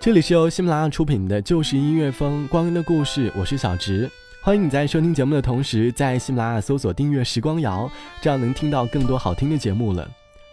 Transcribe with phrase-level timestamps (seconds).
[0.00, 4.10] 这里是由喜马拉雅出品的《旧时音乐风光阴的故事》，我是小植。
[4.40, 7.86] 欢迎你在收听节目的同时，在喜马拉雅搜索订阅“时光谣”，
[8.18, 10.10] 这样能听到更多好听的节目了。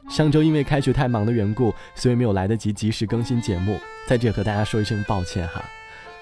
[0.10, 5.64] 上周因为开学太忙的缘故，所以没有来得及及时更新节目，在这和大家说一声抱歉哈。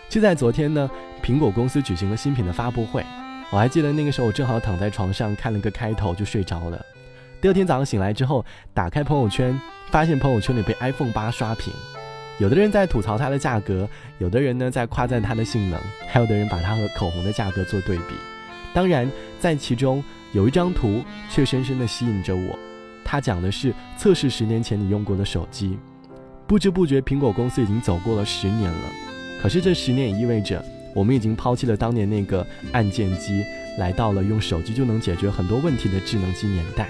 [0.07, 0.87] 就在昨天呢，
[1.23, 3.03] 苹果公司举行了新品的发布会，
[3.49, 6.79] 我还记得那个时候我正好躺在床上看了个开头就睡着了。
[7.41, 11.73] 第二天早上醒来之后，打开朋友圈，发现朋友圈里被 iPhone 八刷屏。
[12.38, 13.87] 有的人在吐槽它的价格，
[14.18, 18.15] 有的人呢在夸赞它的性能，还有的人把它和口红的价格做对比。
[18.73, 19.09] 当然，
[19.40, 22.59] 在其中有一张图却深深的吸引着我，
[23.05, 25.77] 它讲的是测试十年前你用过的手机。
[26.46, 28.91] 不知不觉，苹果公司已经走过了十年了。
[29.41, 30.62] 可是这十年也意味着，
[30.93, 33.46] 我们已经抛弃了当年那个按键机，
[33.79, 36.90] 来到了用手机就能解决很多问题的智能机年代，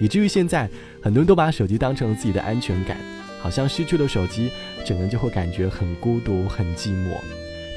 [0.00, 0.66] 以至于现在
[1.02, 2.96] 很多人都把手机当成了自己的安全感。
[3.40, 4.50] 好像失去了手机，
[4.84, 7.16] 整个人就会感觉很孤独、很寂寞。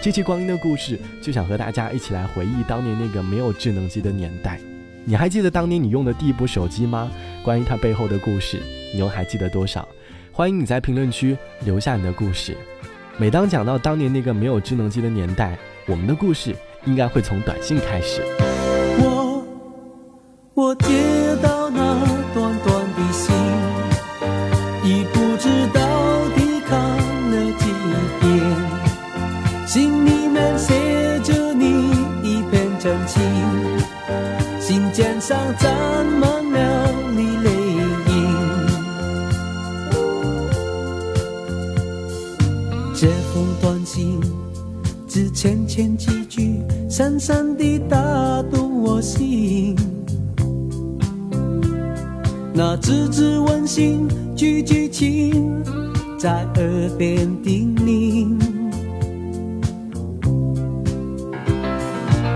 [0.01, 4.59] 这期光阴的故事，就想和大家一起来回忆当年那个没有智能机的年代。
[5.05, 7.11] 你还记得当年你用的第一部手机吗？
[7.43, 8.59] 关于它背后的故事，
[8.93, 9.87] 你又还记得多少？
[10.31, 12.55] 欢迎你在评论区留下你的故事。
[13.17, 18.23] 每当讲到当年那个没有智能机的年代，我们的故事应该会从短信开始。
[18.99, 19.45] 我
[20.53, 20.75] 我
[43.01, 44.19] 这封短信
[45.07, 47.97] 只浅浅几句，深深地打
[48.51, 49.75] 动我心。
[52.53, 55.63] 那字字温馨，句句情，
[56.19, 58.37] 在耳边叮咛。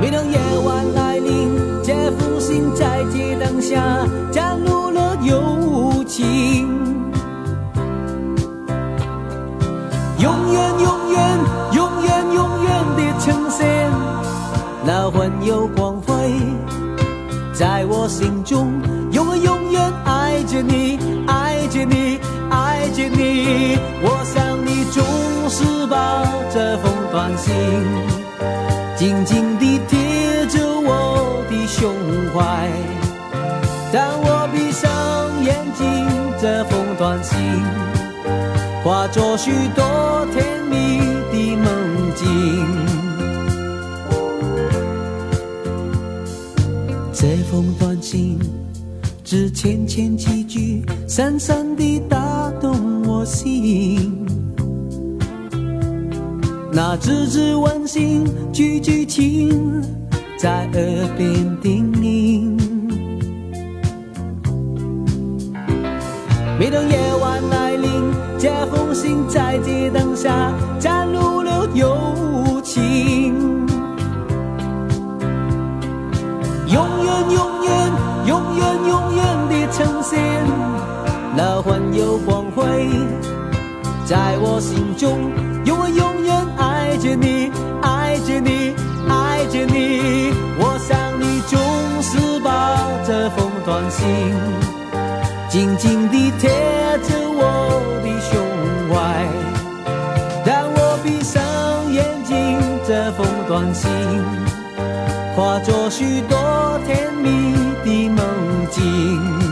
[0.01, 1.47] 每当夜晚来临，
[1.83, 4.03] 这封信在街灯下
[14.87, 16.13] 那温柔光辉，
[17.53, 18.71] 在我心中，
[19.11, 19.93] 永远，永远。
[20.05, 22.19] 爱着你，爱着你，
[22.51, 25.03] 爱着你，我想你总
[25.49, 26.23] 是把
[26.53, 27.51] 这封短信
[28.95, 31.91] 紧紧地贴着我的胸
[32.31, 32.69] 怀。
[33.91, 36.07] 当我闭上眼睛，
[36.39, 37.35] 这封短信
[38.83, 40.99] 化作许多甜蜜
[41.31, 41.65] 的梦
[42.13, 42.84] 境。
[47.27, 48.37] 这封短信。
[49.23, 54.27] 只浅浅几句，深深地打动我心。
[56.71, 59.81] 那字字温馨，句句情，
[60.37, 62.61] 在耳边叮咛。
[66.59, 67.89] 每当夜晚来临，
[68.37, 73.24] 这封信在街灯下展露了友情。
[81.37, 82.63] 那环游光辉，
[84.05, 85.19] 在我心中，
[85.65, 87.51] 永远永远爱着你，
[87.81, 88.73] 爱着你，
[89.09, 90.33] 爱着你。
[90.57, 91.59] 我想你总
[92.01, 94.05] 是把这封短信
[95.49, 96.49] 紧紧地贴
[97.03, 98.39] 着我的胸
[98.89, 99.27] 怀。
[100.45, 101.43] 当我闭上
[101.91, 102.35] 眼睛，
[102.87, 103.91] 这封短信
[105.35, 107.53] 化作许多甜蜜
[107.83, 108.23] 的梦
[108.71, 109.44] 境。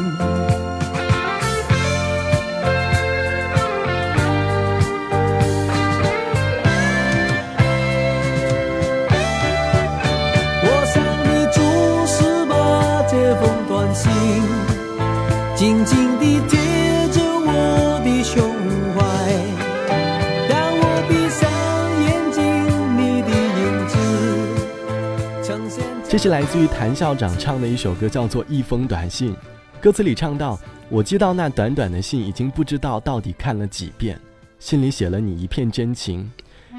[26.24, 29.36] 是来自于谭校长唱的一首歌，叫做《一封短信》。
[29.82, 34.18] 歌词里唱到：“我接到那短短的信，已经不知道到底看了几遍，
[34.58, 36.32] 信里写了你一片真情。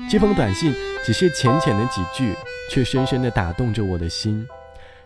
[0.09, 0.75] 这封短信
[1.05, 2.35] 只是浅浅的几句，
[2.71, 4.49] 却深深地打动着我的心。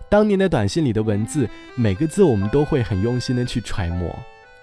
[0.09, 4.17] 当年的短信里的文字，每个字我们都会很用心地去揣摩。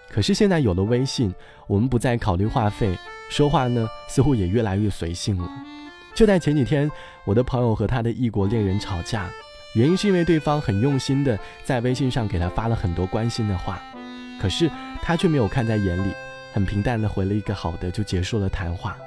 [0.10, 1.36] 可是现在有了微信，
[1.68, 2.98] 我们不再考虑话费，
[3.30, 5.52] 说话呢似乎也越来越随性了。
[6.14, 6.90] 就在前几天，
[7.26, 9.30] 我的朋友和他的异国恋人吵架。”
[9.76, 13.82] 原因是因为对方很用心的在微信上给他发了很多关心的话，
[14.42, 16.12] 可是他却没有看在眼里，
[16.54, 18.98] 很平淡的回了一个好的就结束了谈话。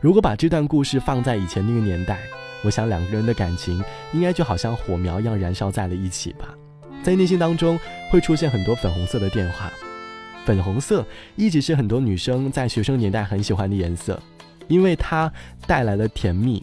[0.00, 2.20] 如果把这段故事放在以前那个年代，
[2.62, 3.82] 我想两个人的感情
[4.12, 6.54] 应该就好像火苗一样燃烧在了一起吧。
[7.02, 7.76] 在内心当中
[8.10, 9.72] 会出现很多粉红色的电话，
[10.44, 11.04] 粉红色
[11.34, 14.22] 一直是很多女生在学生年代很喜欢的颜色，
[14.68, 15.32] 因为它
[15.66, 16.62] 带来了甜蜜。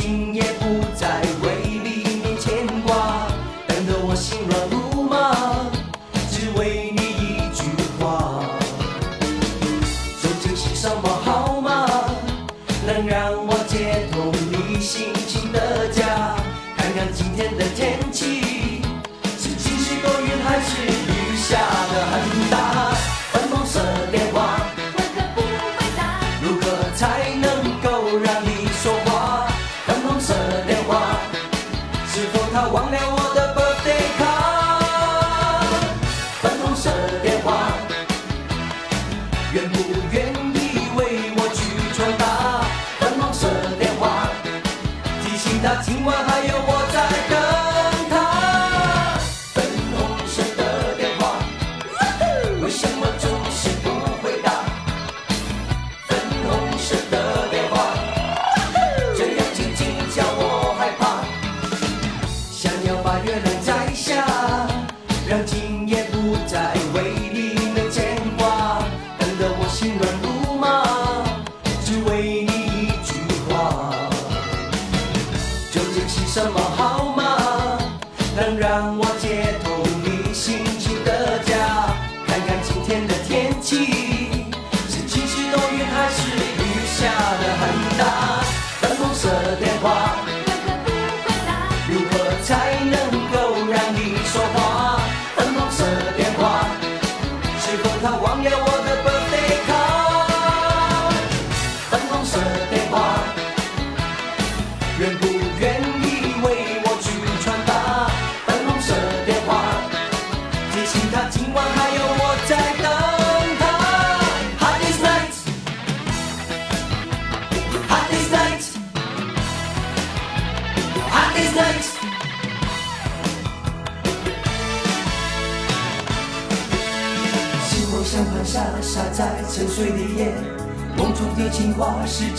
[76.33, 76.70] 什么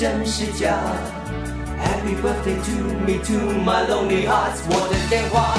[0.01, 0.75] 真是假？
[1.77, 2.71] Happy birthday to
[3.05, 3.33] me to
[3.63, 5.55] my lonely heart，我的电话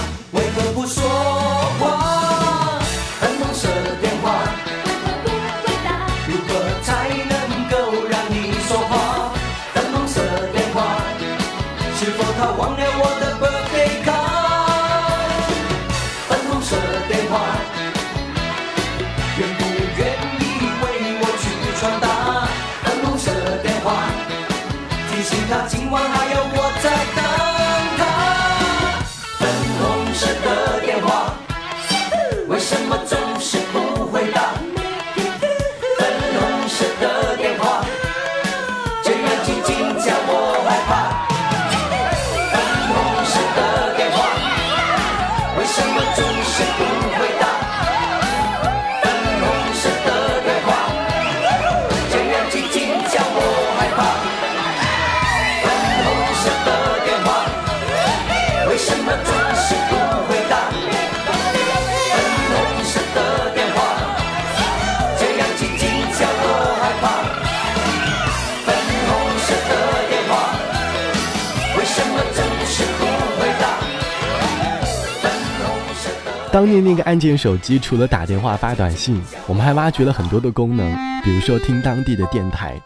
[76.54, 80.88] 当年那个按键手机，除了打电话、发短信，我们还挖掘了很多的功能，
[81.24, 82.80] 比如说听当地的电台。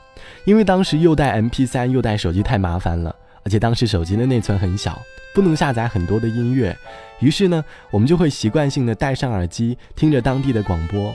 [0.46, 4.98] 因为当时又带 MP3 又带手机太麻烦了，而且当时手机的内存很小，
[5.36, 6.74] 不能下载很多的音乐，
[7.20, 11.14] 于是呢，我们就会习惯性的戴上耳机，听着当地的广播，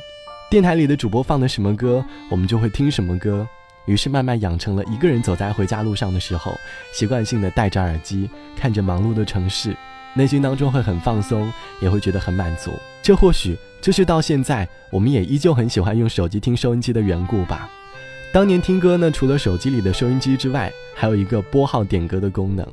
[0.50, 3.48] 电台里的主播放的什么歌，我们就会听什么歌。
[3.86, 6.54] 于是慢慢养成了一个人走在回家路上的时候，
[6.92, 8.28] 习惯性的戴着耳机，
[8.60, 9.74] 看着忙碌的城市，
[10.14, 12.72] 内心当中会很放松，也会觉得很满足。
[13.02, 17.68] 这或许就是到现在我们也依旧很喜欢用手机听收音机的缘故吧。
[18.32, 22.66] 当年听歌呢，除了手机里的收音机之外，还有一个拨号点歌的功能。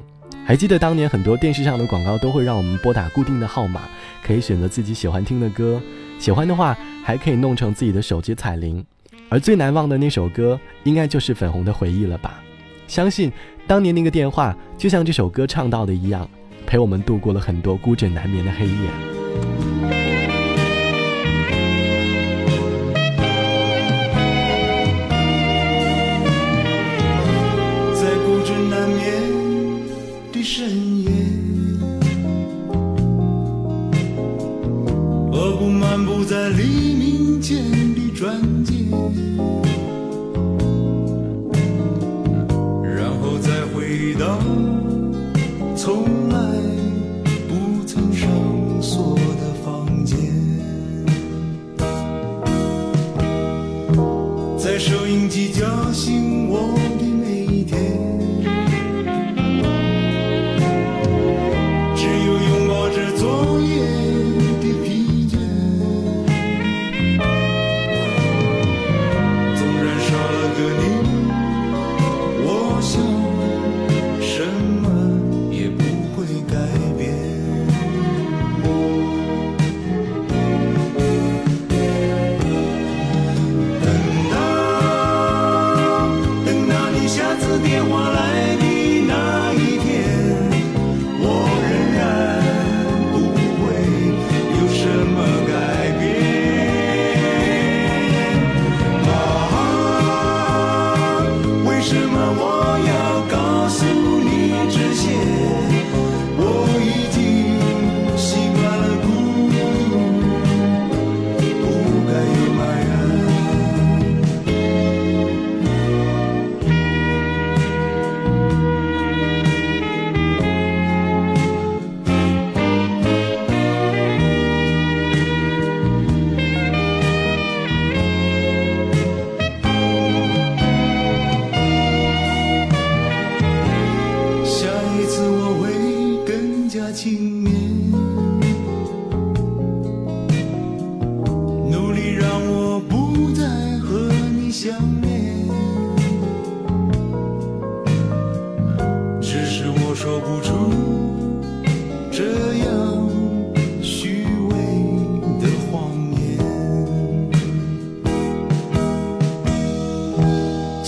[0.46, 3.82] 还记得当年很多电视上的广告都会让我们拨打固定的号码，
[4.24, 5.82] 可以选择自己喜欢听的歌，
[6.18, 8.84] 喜欢的话还可以弄成自己的手机彩铃。
[9.30, 12.42] 而最难忘的那首歌，应该就是《粉红的回忆》了吧？
[12.88, 13.32] 相信
[13.68, 16.28] 当年那个电话，就像这首歌唱到的一样，
[16.66, 19.19] 陪我们度过了很多孤枕难眠的黑夜。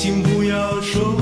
[0.02, 1.21] 请不要说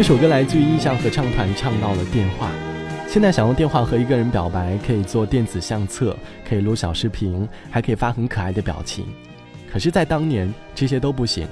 [0.00, 2.50] 这首歌来自于印象合唱团，唱到了电话。
[3.06, 6.16] 现在想用电话和一个人表白，可以做电子相册，
[6.48, 9.04] 可以录小视频，还可以发很可爱的表情。
[9.70, 11.46] 可是，在当年，这些都不行，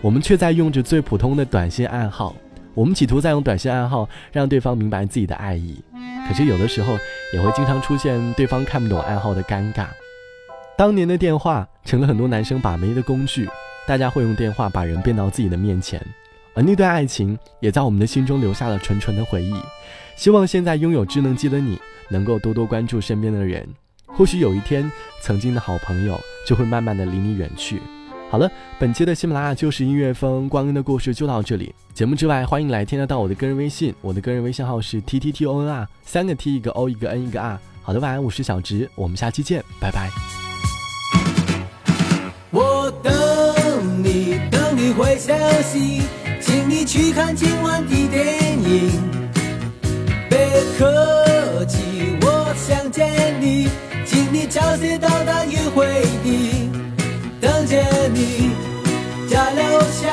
[0.00, 2.34] 我们却在用着最普通的短信暗号。
[2.72, 5.78] 我们企图在用短信暗号让对方明白自己的爱意，
[6.26, 6.96] 可是有的时候
[7.34, 9.84] 也会经常出现对方看不懂暗号的尴尬。
[10.74, 13.46] 当年的电话成了很多男生把妹的工具，
[13.86, 16.00] 大家会用电话把人变到自己的面前。
[16.54, 19.54] 而那段爱情也在我们的心中留下了纯纯的回忆。
[20.16, 21.78] 希望现在拥有智能机的你，
[22.08, 23.66] 能够多多关注身边的人。
[24.06, 24.90] 或许有一天，
[25.22, 27.80] 曾经的好朋友就会慢慢的离你远去。
[28.28, 31.74] 好了，本期的喜马拉雅就是音乐风光阴的故事就到这里。
[31.94, 37.58] 节目之外，欢迎来添加到我的个人微信，我的个人微信号是 t t t o n r，三个 t 一个 o 一个 n 一个 r。
[37.82, 40.10] 好的，晚安，我是小直，我们下期见，拜拜。
[42.50, 43.12] 我等
[44.02, 46.02] 你，等你回消息，
[46.40, 48.90] 请你去看今晚的电影。
[50.28, 50.38] 别
[50.78, 51.78] 客气，
[52.22, 53.08] 我想见
[53.40, 53.68] 你，
[54.04, 56.70] 请你早些到达约会地，
[57.40, 57.76] 等着
[58.12, 58.50] 你，
[59.28, 60.08] 家楼下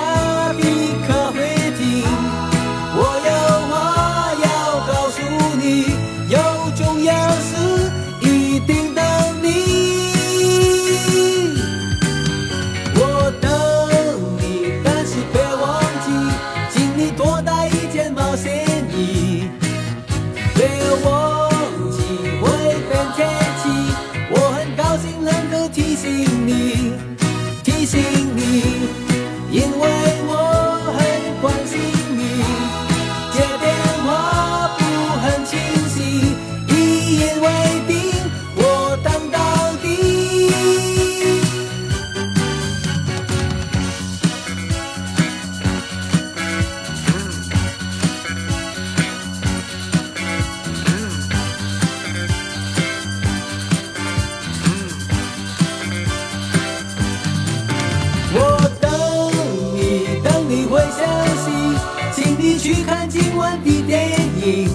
[62.68, 64.12] 去看今晚的电
[64.46, 64.68] 影。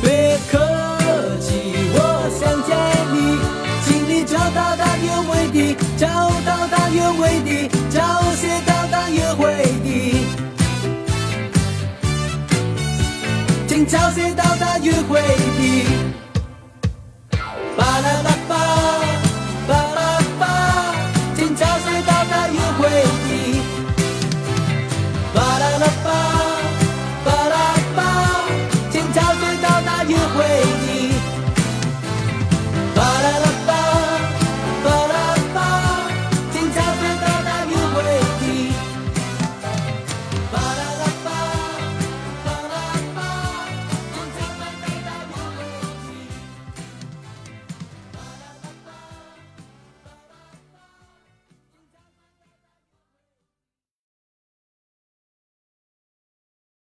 [0.00, 0.56] 别客
[1.38, 1.60] 气，
[1.92, 1.98] 我
[2.40, 2.72] 想见
[3.12, 3.16] 你，
[3.84, 6.08] 请你找到大约会的，找
[6.40, 8.00] 到大约会的，找
[8.36, 9.44] 些到大约会
[9.84, 9.86] 的，
[13.68, 15.53] 请找些到大约会的